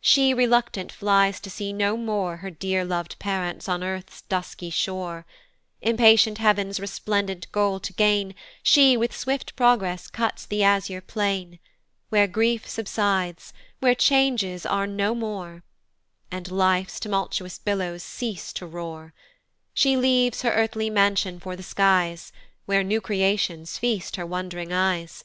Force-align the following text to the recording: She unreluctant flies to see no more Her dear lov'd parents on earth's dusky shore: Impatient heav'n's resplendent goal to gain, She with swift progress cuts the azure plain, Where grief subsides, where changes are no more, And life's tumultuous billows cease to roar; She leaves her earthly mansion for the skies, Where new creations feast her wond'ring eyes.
She 0.00 0.30
unreluctant 0.32 0.90
flies 0.90 1.38
to 1.40 1.50
see 1.50 1.74
no 1.74 1.98
more 1.98 2.38
Her 2.38 2.48
dear 2.48 2.86
lov'd 2.86 3.18
parents 3.18 3.68
on 3.68 3.82
earth's 3.84 4.22
dusky 4.22 4.70
shore: 4.70 5.26
Impatient 5.82 6.38
heav'n's 6.38 6.80
resplendent 6.80 7.52
goal 7.52 7.78
to 7.80 7.92
gain, 7.92 8.34
She 8.62 8.96
with 8.96 9.14
swift 9.14 9.54
progress 9.56 10.06
cuts 10.08 10.46
the 10.46 10.62
azure 10.64 11.02
plain, 11.02 11.58
Where 12.08 12.26
grief 12.26 12.66
subsides, 12.66 13.52
where 13.80 13.94
changes 13.94 14.64
are 14.64 14.86
no 14.86 15.14
more, 15.14 15.64
And 16.30 16.50
life's 16.50 16.98
tumultuous 16.98 17.58
billows 17.58 18.02
cease 18.02 18.54
to 18.54 18.66
roar; 18.66 19.12
She 19.74 19.98
leaves 19.98 20.40
her 20.40 20.50
earthly 20.50 20.88
mansion 20.88 21.38
for 21.40 21.56
the 21.56 21.62
skies, 21.62 22.32
Where 22.64 22.82
new 22.82 23.02
creations 23.02 23.76
feast 23.76 24.16
her 24.16 24.24
wond'ring 24.24 24.72
eyes. 24.72 25.24